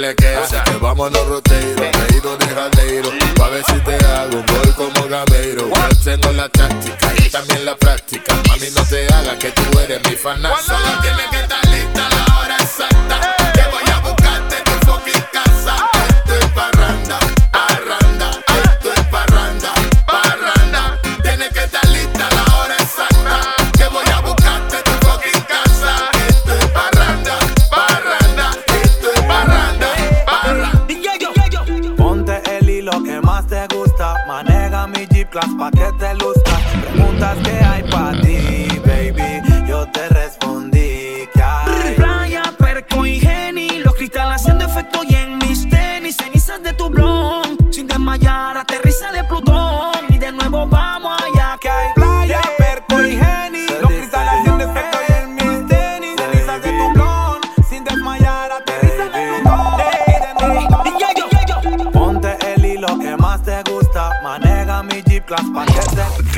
tú 0.00 0.06
pa' 0.08 0.14
ponerle 0.14 0.14
que 0.16 0.36
Así 0.36 0.56
que 0.64 0.76
vámonos 0.78 1.26
roteiro, 1.26 1.82
reído 2.08 2.36
de 2.36 2.46
Janeiro 2.46 3.10
Pa' 3.36 3.48
ver 3.48 3.64
si 3.64 3.80
te 3.80 3.94
hago 4.06 4.38
un 4.38 4.46
gol 4.46 4.74
como 4.76 5.08
Gameiro. 5.08 5.68
Yo 5.68 5.98
tengo 6.04 6.32
la 6.32 6.48
táctica 6.48 7.12
y 7.18 7.28
también 7.28 7.64
la 7.64 7.76
práctica. 7.76 8.34
Mami 8.48 8.70
no 8.74 8.82
te 8.84 9.06
hagas 9.12 9.36
que 9.36 9.50
tú 9.50 9.78
eres 9.78 10.00
mi 10.08 10.16
fanático 10.16 10.62
Solo 10.62 11.00
tienes 11.02 11.26
que 11.30 11.40
estar 11.40 11.69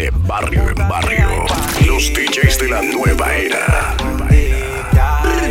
De 0.03 0.11
barrio 0.27 0.69
en 0.69 0.89
barrio. 0.89 1.29
Los 1.87 2.13
DJs 2.13 2.59
de 2.59 2.69
la 2.71 2.83
nueva 2.83 3.37
era. 3.37 3.95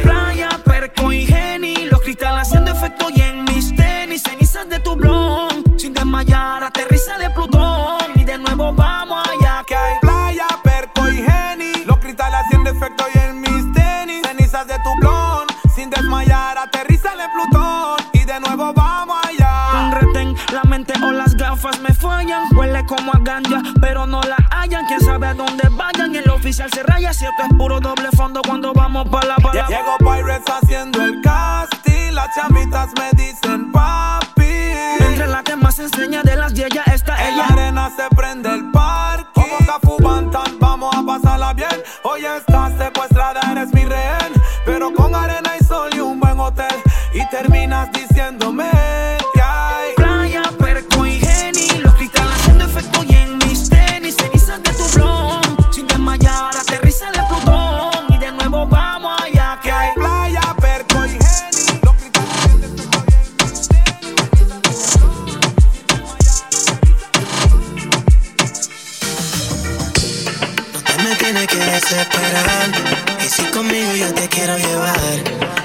Playa, 0.04 0.50
perco 0.66 1.14
y 1.14 1.26
geni, 1.26 1.86
los 1.86 2.02
cristales 2.02 2.50
haciendo 2.50 2.72
efecto 2.74 3.08
y 3.16 3.22
en 3.22 3.46
mis 3.46 3.74
tenis, 3.74 4.24
cenizas 4.24 4.68
de 4.68 4.82
tu 4.82 4.98
blon, 4.98 5.64
sin 5.78 5.94
desmayar, 5.94 6.66
aterriza 6.66 7.18
de 7.18 7.30
Plutón 7.30 8.12
y 8.16 8.26
de 8.26 8.38
nuevo 8.40 8.74
vamos 8.74 9.26
allá 9.26 9.64
que 9.66 9.74
hay 9.74 9.94
playa, 10.02 10.48
perco 10.62 11.08
y 11.08 11.24
geni. 11.24 11.86
Los 11.86 12.00
cristales 12.00 12.42
haciendo 12.46 12.72
efecto 12.72 13.06
y 13.14 13.18
en 13.20 13.40
mis 13.40 13.72
tenis. 13.72 14.22
Cenizas 14.28 14.68
de 14.68 14.76
tu 14.80 14.94
blon. 15.00 15.48
Sin 15.74 15.90
desmayar, 15.90 16.58
aterriza 16.58 17.14
en 17.14 17.32
Plutón. 17.32 18.00
Y 18.12 18.26
de 18.26 18.40
nuevo 18.42 18.74
vamos 18.74 19.18
allá. 19.26 19.86
Un 19.86 19.92
retén, 19.94 20.36
la 20.52 20.64
mente 20.64 20.94
o 21.02 21.12
las 21.12 21.36
gafas 21.36 21.80
me 21.80 21.94
fallan. 21.94 22.44
Huele 22.56 22.86
como 22.86 23.14
a 23.14 23.20
ganja, 23.20 23.62
pero 23.80 24.06
no 24.06 24.22
la 24.24 24.41
hallan. 24.72 24.86
Quién 24.88 25.02
sabe 25.02 25.28
a 25.28 25.34
dónde 25.34 25.68
vayan. 25.72 26.14
Y 26.14 26.18
el 26.18 26.30
oficial 26.30 26.70
se 26.74 26.84
raya. 26.84 27.14
Si 27.14 27.26
esto 27.26 27.44
es 27.44 27.50
puro 27.58 27.80
doble 27.80 28.10
fondo 28.16 28.42
cuando 28.46 28.74
vamos 28.74 29.08
pa' 29.10 29.24
la 29.26 29.36
Lle- 29.38 29.68
Llegó 29.68 29.98
Pirates 30.00 30.54
haciendo 30.54 31.04
el 31.04 31.22
casting. 31.22 32.12
Las 32.14 32.36
chamitas 32.36 32.90
me 32.98 33.12
dicen 33.24 33.71
me 71.04 71.16
tienes 71.16 71.48
que 71.48 71.58
desesperar. 71.58 72.72
Y 73.24 73.30
si 73.30 73.44
conmigo 73.46 73.94
yo 73.94 74.14
te 74.14 74.28
quiero 74.28 74.58
llevar, 74.58 75.00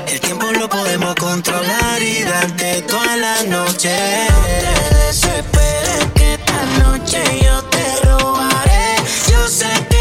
el 0.08 0.20
tiempo 0.20 0.50
lo 0.52 0.68
podemos 0.68 1.14
controlar 1.14 2.02
y 2.02 2.22
darte 2.22 2.82
toda 2.82 3.16
la 3.16 3.42
noche. 3.44 3.96
No 4.30 4.42
te 4.42 4.94
desesperes 5.06 6.06
que 6.14 6.34
esta 6.34 6.64
noche 6.82 7.22
yo 7.42 7.62
te 7.64 8.00
robaré. 8.06 8.96
Yo 9.30 9.48
sé 9.48 9.68
que 9.90 9.95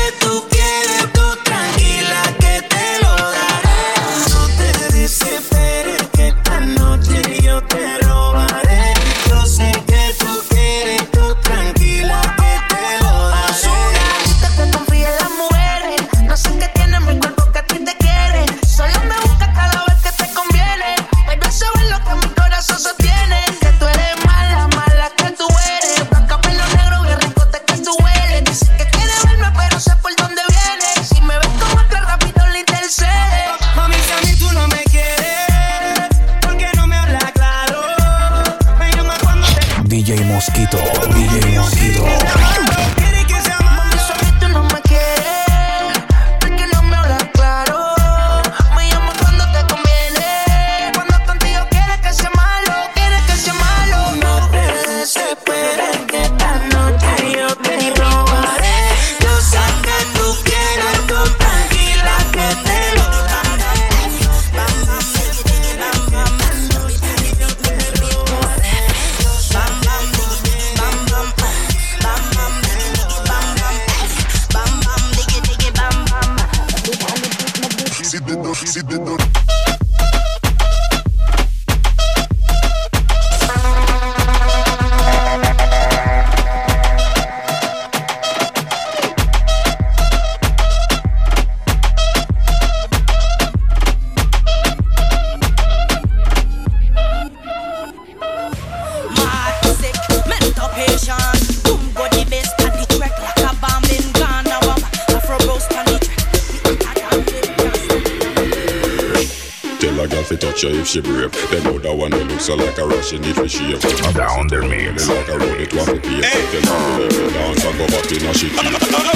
she 110.96 111.02
brave. 111.02 111.32
Them 111.52 111.76
other 111.76 111.94
one 111.94 112.12
that 112.12 112.24
looks 112.28 112.46
so 112.46 112.56
like 112.56 112.78
a 112.78 112.88
rush, 112.88 113.10
she 113.10 113.20
need 113.20 113.36
fi 113.36 113.48
shave. 113.48 113.82
Down 114.16 114.48
the 114.48 114.64
mix. 114.64 115.10
Like 115.10 115.28
a 115.28 115.38
road 115.38 115.60
it 115.60 115.74
want 115.76 115.90
to 115.92 116.00
pay. 116.00 116.22
Tell 116.24 116.72
her 116.72 117.10
to 117.10 117.30
dance 117.36 117.66
and 117.66 117.78
go 117.78 117.86
back 117.88 118.12
in 118.12 118.24
a 118.24 118.34
shit. 118.34 118.56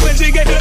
When 0.04 0.16
she 0.16 0.32
get 0.32 0.48
the 0.48 0.60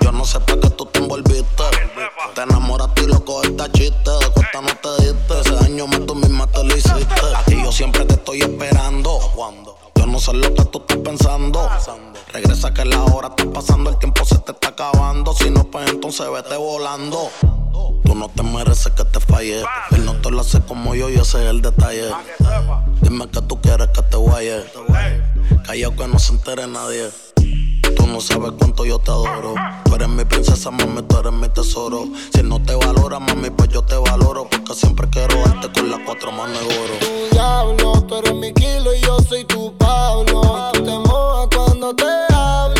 Yo 0.00 0.10
no 0.10 0.24
sé 0.24 0.40
para 0.40 0.58
qué 0.58 0.70
tú 0.70 0.86
te 0.86 0.98
envolviste. 0.98 1.64
Te 2.34 2.42
enamoraste 2.42 3.02
y 3.02 3.06
loco 3.08 3.42
esta 3.42 3.70
chiste. 3.70 4.10
De 4.10 4.30
cuenta 4.32 4.60
no 4.62 4.68
te 4.68 5.02
diste. 5.02 5.40
Ese 5.40 5.54
daño 5.54 5.86
más 5.86 6.06
tú 6.06 6.14
misma 6.14 6.46
te 6.46 6.64
lo 6.64 6.74
hiciste. 6.74 7.34
A 7.36 7.44
ti 7.44 7.62
yo 7.62 7.70
siempre 7.70 8.06
te 8.06 8.14
estoy 8.14 8.40
esperando. 8.40 9.20
Yo 9.94 10.06
no 10.06 10.18
sé 10.18 10.32
lo 10.32 10.54
que 10.54 10.64
tú 10.64 10.78
estás 10.78 10.96
pensando. 10.96 11.68
Regresa 12.32 12.72
que 12.72 12.86
la 12.86 13.02
hora 13.04 13.28
está 13.28 13.44
pasando, 13.52 13.90
el 13.90 13.98
tiempo 13.98 14.24
se 14.24 14.38
te 14.38 14.52
está 14.52 14.68
acabando. 14.68 15.34
Si 15.34 15.50
no, 15.50 15.64
pues 15.64 15.90
entonces 15.90 16.26
vete 16.32 16.56
volando. 16.56 17.30
Tú 18.02 18.14
no 18.14 18.30
te 18.30 18.42
mereces 18.42 18.92
que 18.92 19.04
te 19.04 19.20
falle. 19.20 19.62
Él 19.90 20.06
no 20.06 20.14
te 20.22 20.30
lo 20.30 20.40
hace 20.40 20.62
como 20.62 20.94
yo 20.94 21.10
y 21.10 21.16
ese 21.16 21.44
es 21.44 21.50
el 21.50 21.60
detalle. 21.60 22.10
Dime 23.02 23.28
que 23.28 23.42
tú 23.42 23.60
quieres 23.60 23.88
que 23.88 24.00
te 24.00 24.16
guaye. 24.16 24.64
Callao 25.66 25.94
que 25.94 26.08
no 26.08 26.18
se 26.18 26.32
entere 26.32 26.66
nadie. 26.66 27.10
Tú 27.96 28.06
no 28.06 28.20
sabes 28.20 28.52
cuánto 28.58 28.84
yo 28.84 28.98
te 28.98 29.10
adoro. 29.10 29.54
Tú 29.84 29.94
eres 29.94 30.08
mi 30.08 30.24
princesa, 30.24 30.70
mami, 30.70 31.02
tú 31.02 31.18
eres 31.18 31.32
mi 31.32 31.48
tesoro. 31.48 32.04
Si 32.34 32.42
no 32.42 32.62
te 32.62 32.74
valora, 32.74 33.18
mami, 33.18 33.50
pues 33.50 33.68
yo 33.70 33.82
te 33.82 33.96
valoro. 33.96 34.48
Porque 34.50 34.74
siempre 34.74 35.08
quiero 35.10 35.36
darte 35.44 35.72
con 35.72 35.90
las 35.90 36.00
cuatro 36.04 36.32
manos 36.32 36.58
de 36.60 36.66
oro. 36.66 36.94
Tu 37.00 37.34
diablo, 37.34 38.02
tú 38.02 38.16
eres 38.16 38.34
mi 38.34 38.52
kilo 38.52 38.94
y 38.94 39.00
yo 39.00 39.18
soy 39.20 39.44
tu 39.44 39.76
Pablo. 39.76 40.70
Tú 40.72 40.84
te 40.84 40.98
mojas 40.98 41.48
cuando 41.54 41.94
te 41.94 42.04
hablo 42.32 42.73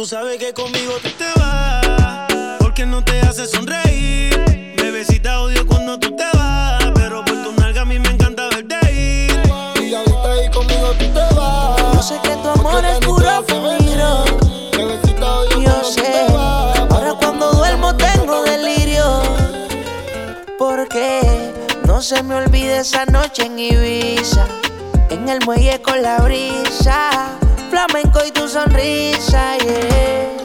tú 0.00 0.06
sabes 0.06 0.38
que 0.38 0.54
conmigo 0.54 0.94
tú 1.02 1.10
te 1.10 1.26
vas. 1.38 2.26
Porque 2.58 2.86
no 2.86 3.04
te 3.04 3.20
hace 3.20 3.46
sonreír. 3.46 4.34
Bebecita 4.78 5.42
odio 5.42 5.66
cuando 5.66 5.98
tú 5.98 6.16
te 6.16 6.24
vas. 6.32 6.82
Pero 6.94 7.22
por 7.22 7.42
tu 7.42 7.52
nalga 7.60 7.82
a 7.82 7.84
mí 7.84 7.98
me 7.98 8.08
encanta 8.08 8.48
verte 8.48 8.76
ir. 8.90 9.30
Y 9.78 9.92
ahorita 9.92 10.32
ahí 10.32 10.50
conmigo 10.50 10.92
tú 10.98 11.04
te 11.04 11.34
vas. 11.34 11.92
Yo 11.92 12.02
sé 12.02 12.18
que 12.22 12.30
tu 12.30 12.48
amor 12.48 12.82
es 12.82 12.98
puro 13.00 13.44
fino. 13.46 14.24
Bebecita 14.74 15.34
odio 15.34 15.60
Yo 15.60 15.84
sé. 15.84 16.00
Te 16.00 16.32
vas. 16.32 16.78
Ahora 16.78 17.14
cuando 17.20 17.52
duermo 17.52 17.94
tengo 17.94 18.42
delirio. 18.44 19.20
Porque 20.58 21.52
no 21.84 22.00
se 22.00 22.22
me 22.22 22.36
olvide 22.36 22.78
esa 22.78 23.04
noche 23.04 23.44
en 23.44 23.58
Ibiza. 23.58 24.46
En 25.10 25.28
el 25.28 25.44
muelle 25.44 25.82
con 25.82 26.00
la 26.00 26.20
brisa 26.20 27.38
flamenco 27.70 28.20
y 28.26 28.32
tu 28.32 28.48
sonrisa, 28.48 29.56
yeah. 29.58 30.36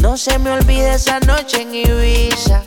No 0.00 0.16
se 0.16 0.38
me 0.38 0.50
olvide 0.50 0.94
esa 0.94 1.20
noche 1.20 1.62
en 1.62 1.74
Ibiza, 1.74 2.62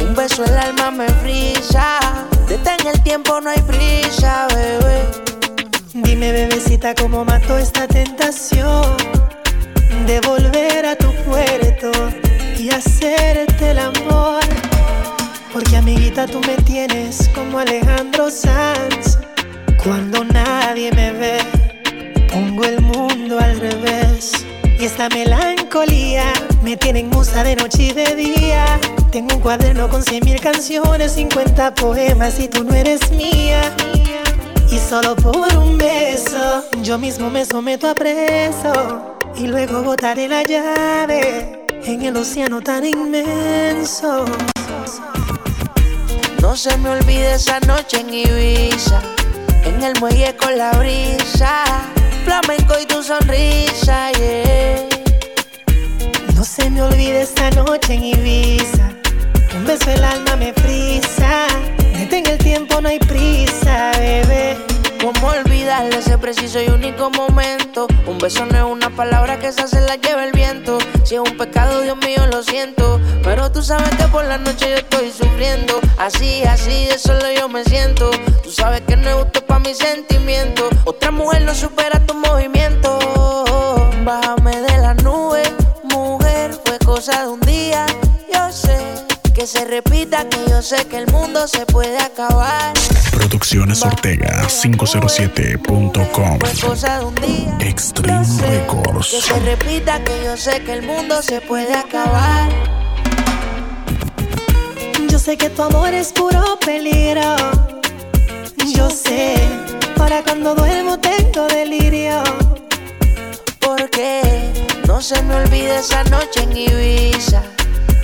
un 0.00 0.14
beso 0.14 0.44
el 0.44 0.56
alma 0.56 0.90
me 0.90 1.08
frisa, 1.08 1.98
detén 2.46 2.86
el 2.86 3.02
tiempo 3.02 3.40
no 3.40 3.50
hay 3.50 3.60
prisa, 3.62 4.46
bebé. 4.54 5.06
Dime 5.94 6.30
bebecita 6.32 6.94
cómo 6.94 7.24
mató 7.24 7.58
esta 7.58 7.88
tentación 7.88 8.96
de 10.06 10.20
volver 10.20 10.86
a 10.86 10.96
tu 10.96 11.10
puerto 11.24 11.90
y 12.58 12.70
hacerte 12.70 13.70
el 13.70 13.78
amor. 13.78 14.40
Porque 15.52 15.76
amiguita 15.76 16.26
tú 16.26 16.40
me 16.40 16.56
tienes 16.58 17.28
como 17.34 17.58
Alejandro 17.58 18.30
Sanz. 18.30 19.18
Cuando 19.82 20.24
nadie 20.24 20.92
me 20.92 21.12
ve, 21.12 21.38
esta 24.98 25.14
melancolía 25.16 26.24
me 26.60 26.76
tiene 26.76 26.98
en 26.98 27.10
musa 27.10 27.44
de 27.44 27.54
noche 27.54 27.84
y 27.84 27.92
de 27.92 28.16
día. 28.16 28.80
Tengo 29.12 29.36
un 29.36 29.40
cuaderno 29.40 29.88
con 29.88 30.02
cien 30.02 30.24
mil 30.24 30.40
canciones, 30.40 31.12
50 31.12 31.76
poemas 31.76 32.40
y 32.40 32.48
tú 32.48 32.64
no 32.64 32.74
eres 32.74 33.08
mía. 33.12 33.60
Y 34.68 34.76
solo 34.76 35.14
por 35.14 35.56
un 35.56 35.78
beso, 35.78 36.64
yo 36.82 36.98
mismo 36.98 37.30
me 37.30 37.44
someto 37.44 37.88
a 37.88 37.94
preso. 37.94 39.16
Y 39.36 39.46
luego 39.46 39.84
botaré 39.84 40.26
la 40.26 40.42
llave 40.42 41.64
en 41.84 42.02
el 42.02 42.16
océano 42.16 42.60
tan 42.60 42.84
inmenso. 42.84 44.24
No 46.42 46.56
se 46.56 46.76
me 46.76 46.88
olvide 46.88 47.34
esa 47.34 47.60
noche 47.60 48.00
en 48.00 48.12
Ibiza, 48.12 49.00
en 49.64 49.80
el 49.80 49.96
muelle 50.00 50.34
con 50.34 50.58
la 50.58 50.72
brisa, 50.72 51.88
flamenco 52.28 52.74
y 52.78 52.84
tu 52.84 53.02
sonrisa, 53.02 54.12
yeah. 54.12 54.86
No 56.34 56.44
se 56.44 56.68
me 56.68 56.82
olvide 56.82 57.22
esa 57.22 57.50
noche 57.52 57.94
en 57.94 58.04
Ibiza. 58.04 58.90
Un 59.56 59.64
beso 59.64 59.90
el 59.90 60.04
alma 60.04 60.36
me 60.36 60.52
frisa. 60.52 61.46
Detén 61.98 62.26
el 62.26 62.36
tiempo, 62.36 62.82
no 62.82 62.88
hay 62.90 62.98
prisa, 62.98 63.92
bebé. 63.98 64.67
¿Cómo 65.00 65.28
olvidarle 65.28 65.96
ese 65.98 66.18
preciso 66.18 66.60
y 66.60 66.68
único 66.68 67.08
momento? 67.10 67.86
Un 68.06 68.18
beso 68.18 68.44
no 68.46 68.56
es 68.56 68.64
una 68.64 68.90
palabra 68.90 69.38
que 69.38 69.46
esa 69.46 69.68
se 69.68 69.80
la 69.80 69.94
lleva 69.94 70.24
el 70.24 70.32
viento. 70.32 70.78
Si 71.04 71.14
es 71.14 71.20
un 71.20 71.36
pecado, 71.36 71.82
Dios 71.82 71.96
mío, 71.98 72.26
lo 72.26 72.42
siento. 72.42 73.00
Pero 73.22 73.50
tú 73.52 73.62
sabes 73.62 73.88
que 73.90 74.08
por 74.08 74.24
la 74.24 74.38
noche 74.38 74.68
yo 74.70 74.76
estoy 74.76 75.12
sufriendo. 75.12 75.80
Así, 75.98 76.42
así, 76.42 76.86
de 76.86 76.98
solo 76.98 77.30
yo 77.30 77.48
me 77.48 77.62
siento. 77.64 78.10
Tú 78.42 78.50
sabes 78.50 78.80
que 78.82 78.96
no 78.96 79.08
es 79.08 79.14
justo 79.14 79.46
para 79.46 79.60
mis 79.60 79.78
sentimientos. 79.78 80.68
Otra 80.84 81.12
mujer 81.12 81.42
no 81.42 81.54
supera 81.54 82.04
tu 82.04 82.14
movimiento. 82.14 82.98
Bájame 84.04 84.60
de 84.62 84.78
la 84.78 84.94
nube, 84.94 85.42
mujer, 85.84 86.58
fue 86.64 86.76
cosa 86.80 87.22
de 87.22 87.28
un 87.28 87.40
día. 87.40 87.86
Yo 88.32 88.50
sé 88.50 88.76
que 89.32 89.46
se 89.46 89.64
repita, 89.64 90.28
que 90.28 90.38
yo 90.50 90.60
sé 90.60 90.86
que 90.88 90.98
el 90.98 91.06
mundo 91.06 91.46
se 91.46 91.66
puede 91.66 91.98
acabar. 91.98 92.72
Producciones 93.28 93.82
Ortega 93.82 94.48
507.com 94.48 96.38
Fue 96.38 96.68
cosa 96.70 96.98
de 97.00 97.04
un 97.04 97.14
día. 97.16 97.58
Extreme 97.60 98.26
Que 98.38 98.46
Records. 98.46 99.06
se 99.06 99.38
repita, 99.40 100.02
que 100.02 100.24
yo 100.24 100.34
sé 100.38 100.62
que 100.64 100.72
el 100.72 100.82
mundo 100.82 101.20
se 101.20 101.42
puede 101.42 101.74
acabar. 101.74 102.48
Yo 105.10 105.18
sé 105.18 105.36
que 105.36 105.50
tu 105.50 105.60
amor 105.60 105.92
es 105.92 106.10
puro 106.10 106.58
peligro. 106.64 107.36
Yo 108.74 108.88
sé, 108.88 109.34
para 109.98 110.22
cuando 110.22 110.54
duermo 110.54 110.98
tengo 110.98 111.46
delirio. 111.48 112.22
Porque 113.60 114.22
no 114.86 115.02
se 115.02 115.22
me 115.24 115.34
olvide 115.34 115.80
esa 115.80 116.02
noche 116.04 116.44
en 116.44 116.56
Ibiza, 116.56 117.42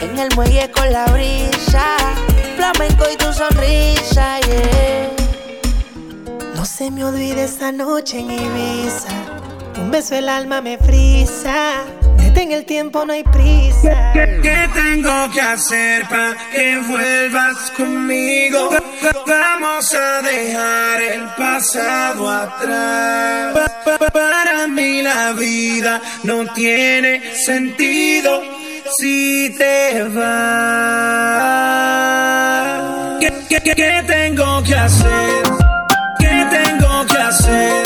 en 0.02 0.18
el 0.18 0.34
muelle 0.34 0.70
con 0.70 0.92
la 0.92 1.06
brisa, 1.06 1.96
y 2.72 3.16
tu 3.18 3.32
sonrisa, 3.32 4.40
yeah. 4.40 5.10
No 6.54 6.64
se 6.64 6.90
me 6.90 7.04
olvide 7.04 7.44
esa 7.44 7.70
noche 7.72 8.18
en 8.20 8.30
Ibiza. 8.30 9.08
Un 9.78 9.90
beso 9.90 10.14
el 10.14 10.28
alma 10.30 10.62
me 10.62 10.78
frisa. 10.78 11.84
Detén 12.16 12.52
el 12.52 12.64
tiempo, 12.64 13.04
no 13.04 13.12
hay 13.12 13.22
prisa. 13.22 14.12
¿Qué 14.14 14.68
tengo 14.72 15.30
que 15.32 15.40
hacer 15.42 16.08
para 16.08 16.34
que 16.52 16.78
vuelvas 16.88 17.70
conmigo? 17.76 18.70
Vamos 19.26 19.94
a 19.94 20.22
dejar 20.22 21.02
el 21.02 21.22
pasado 21.36 22.30
atrás. 22.30 23.52
Pa- 23.84 23.98
pa- 23.98 24.10
Para 24.10 24.66
mí 24.68 25.02
la 25.02 25.32
vida 25.32 26.00
no 26.22 26.46
tiene 26.54 27.20
sentido 27.36 28.42
si 28.98 29.50
te 29.58 30.02
vas. 30.04 30.24
¿Qué, 33.20 33.32
qué- 33.48 33.74
qué- 33.74 34.04
tengo 34.06 34.62
que 34.62 34.74
hacer? 34.74 35.42
¿Qué 36.18 36.46
tengo 36.50 37.06
que 37.06 37.16
hacer? 37.18 37.83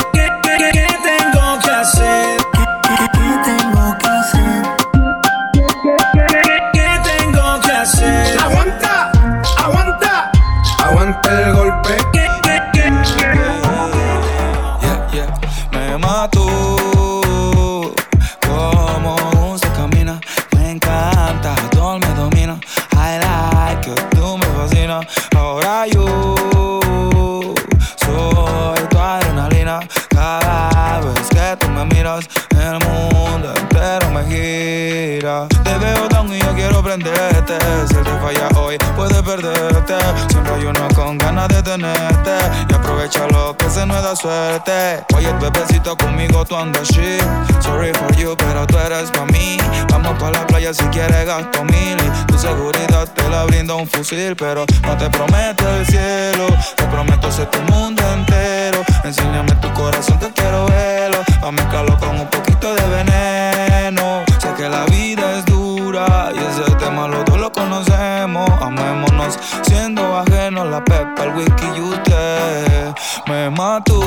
Pero 54.38 54.64
no 54.82 54.96
te 54.96 55.10
prometo 55.10 55.68
el 55.76 55.86
cielo. 55.86 56.46
Te 56.76 56.84
prometo 56.84 57.30
ser 57.32 57.46
tu 57.46 57.58
mundo 57.72 58.02
entero. 58.12 58.84
Enséñame 59.02 59.52
tu 59.56 59.72
corazón 59.72 60.16
que 60.18 60.30
quiero 60.30 60.66
verlo. 60.66 61.18
Pa' 61.40 61.50
mezclarlo 61.50 61.98
con 61.98 62.20
un 62.20 62.26
poquito 62.28 62.72
de 62.74 62.82
veneno. 62.88 64.22
Sé 64.40 64.54
que 64.56 64.68
la 64.68 64.84
vida 64.84 65.38
es 65.38 65.44
dura 65.46 66.30
y 66.32 66.38
ese 66.38 66.70
tema 66.76 67.08
los 67.08 67.24
dos 67.24 67.38
lo 67.38 67.50
conocemos. 67.50 68.48
Amémonos 68.62 69.38
siendo 69.62 70.18
ajenos 70.18 70.68
la 70.68 70.84
pepa, 70.84 71.24
el 71.24 71.34
whisky 71.34 71.66
y 71.76 71.80
usted. 71.80 72.94
Me 73.26 73.50
mató 73.50 74.00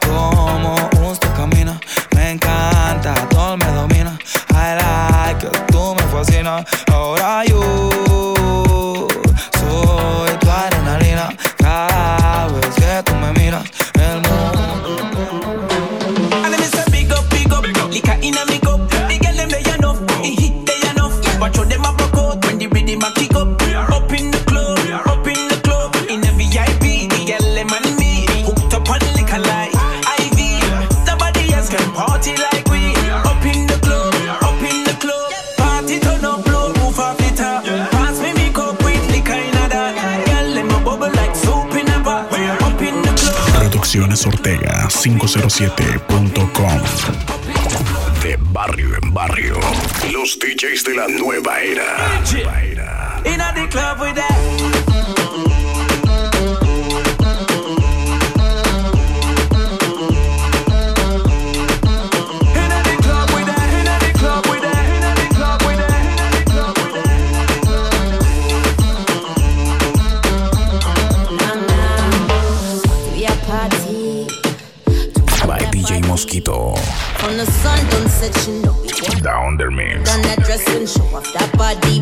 como 0.00 1.10
usted 1.10 1.28
camina. 1.34 1.80
Me 2.14 2.32
encanta, 2.32 3.14
todo 3.30 3.56
me 3.56 3.66
domina. 3.66 4.18
I 4.50 4.76
like 4.76 5.48
tú 5.68 5.94
me 5.94 6.02
fascinas. 6.04 6.64
Ahora 6.92 7.44
yo 7.44 7.93
507.com 45.04 46.80
De 48.22 48.38
barrio 48.40 48.88
en 49.02 49.12
barrio. 49.12 49.60
Los 50.10 50.38
DJs 50.38 50.82
de 50.82 50.94
la 50.94 51.06
nueva 51.08 51.60
era. 51.60 52.22
In 53.26 53.38
a 53.42 53.52
show 80.86 81.04
off 81.16 81.32
that 81.32 81.50
body. 81.56 81.93